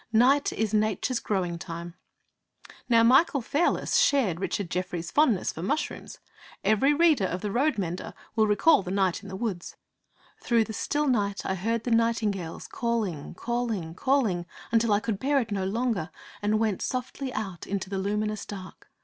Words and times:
Night 0.11 0.51
is 0.51 0.73
Nature's 0.73 1.19
growing 1.19 1.59
time. 1.59 1.93
Now 2.89 3.03
Michael 3.03 3.39
Fairless 3.43 3.97
shared 4.01 4.39
Richard 4.39 4.71
Jefferies' 4.71 5.11
fondness 5.11 5.53
for 5.53 5.61
mushrooms. 5.61 6.17
Every 6.63 6.91
reader 6.91 7.25
of 7.25 7.41
The 7.41 7.51
Roadmender 7.51 8.15
will 8.35 8.47
recall 8.47 8.81
the 8.81 8.89
night 8.89 9.21
in 9.21 9.29
the 9.29 9.35
woods. 9.35 9.75
'Through 10.41 10.63
the 10.63 10.73
still 10.73 11.05
night 11.07 11.45
I 11.45 11.53
heard 11.53 11.83
the 11.83 11.91
nightingales 11.91 12.67
calling, 12.67 13.35
calling, 13.35 13.93
calling, 13.93 14.47
until 14.71 14.91
I 14.91 15.01
could 15.01 15.19
bear 15.19 15.39
it 15.39 15.51
no 15.51 15.65
longer, 15.65 16.09
and 16.41 16.57
went 16.57 16.81
softly 16.81 17.31
out 17.35 17.67
into 17.67 17.87
the 17.87 17.99
luminous 17.99 18.43
dark. 18.43 18.89